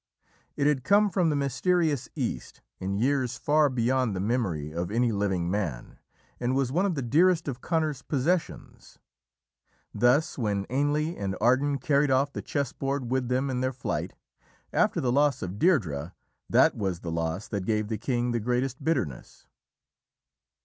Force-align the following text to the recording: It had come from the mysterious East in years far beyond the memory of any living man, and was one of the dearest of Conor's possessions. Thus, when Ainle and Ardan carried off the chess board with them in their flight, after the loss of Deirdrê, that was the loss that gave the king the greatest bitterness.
It 0.55 0.65
had 0.65 0.83
come 0.83 1.11
from 1.11 1.29
the 1.29 1.35
mysterious 1.35 2.09
East 2.15 2.61
in 2.79 2.95
years 2.95 3.37
far 3.37 3.69
beyond 3.69 4.15
the 4.15 4.19
memory 4.19 4.71
of 4.73 4.89
any 4.89 5.11
living 5.11 5.47
man, 5.51 5.99
and 6.39 6.55
was 6.55 6.71
one 6.71 6.87
of 6.87 6.95
the 6.95 7.03
dearest 7.03 7.47
of 7.47 7.61
Conor's 7.61 8.01
possessions. 8.01 8.97
Thus, 9.93 10.39
when 10.39 10.65
Ainle 10.71 11.15
and 11.15 11.35
Ardan 11.39 11.77
carried 11.81 12.09
off 12.09 12.33
the 12.33 12.41
chess 12.41 12.73
board 12.73 13.11
with 13.11 13.27
them 13.27 13.51
in 13.51 13.61
their 13.61 13.71
flight, 13.71 14.13
after 14.73 14.99
the 14.99 15.11
loss 15.11 15.43
of 15.43 15.59
Deirdrê, 15.59 16.13
that 16.49 16.75
was 16.75 17.01
the 17.01 17.11
loss 17.11 17.47
that 17.49 17.67
gave 17.67 17.87
the 17.87 17.99
king 17.99 18.31
the 18.31 18.39
greatest 18.39 18.83
bitterness. 18.83 19.45